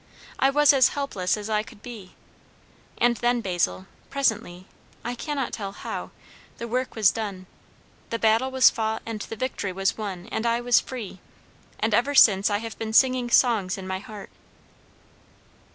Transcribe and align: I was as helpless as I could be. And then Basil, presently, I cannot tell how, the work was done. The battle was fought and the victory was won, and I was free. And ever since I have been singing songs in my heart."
I 0.39 0.49
was 0.49 0.73
as 0.73 0.87
helpless 0.97 1.37
as 1.37 1.47
I 1.47 1.61
could 1.61 1.83
be. 1.83 2.15
And 2.97 3.17
then 3.17 3.39
Basil, 3.39 3.85
presently, 4.09 4.65
I 5.05 5.13
cannot 5.13 5.53
tell 5.53 5.73
how, 5.73 6.09
the 6.57 6.67
work 6.67 6.95
was 6.95 7.11
done. 7.11 7.45
The 8.09 8.17
battle 8.17 8.49
was 8.49 8.71
fought 8.71 9.03
and 9.05 9.21
the 9.21 9.35
victory 9.35 9.71
was 9.71 9.99
won, 9.99 10.27
and 10.31 10.47
I 10.47 10.59
was 10.59 10.79
free. 10.79 11.19
And 11.79 11.93
ever 11.93 12.15
since 12.15 12.49
I 12.49 12.57
have 12.57 12.79
been 12.79 12.93
singing 12.93 13.29
songs 13.29 13.77
in 13.77 13.85
my 13.85 13.99
heart." 13.99 14.31